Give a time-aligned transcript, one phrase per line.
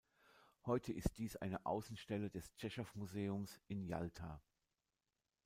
[0.65, 4.41] Heute ist dies eine Außenstelle des Tschechow-Museums in Jalta.